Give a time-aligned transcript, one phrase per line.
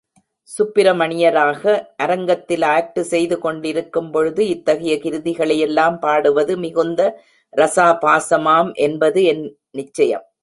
[0.49, 1.73] சுப்பிரமணியராக
[1.95, 7.01] அரங்கத்தில் ஆக்டு செய்து கொண்டிருக்கும் பொழுது இத்தகைய கிருதிகளையெல்லாம் பாடுவது மிகுந்த
[7.53, 9.43] ரசாபாசமாம் என்பது என்
[9.71, 10.25] நிச்சயம்.